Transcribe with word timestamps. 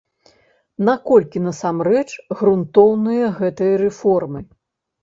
Наколькі 0.87 1.43
насамрэч 1.47 2.03
грунтоўныя 2.41 3.25
гэтыя 3.39 3.73
рэформы? 3.85 4.39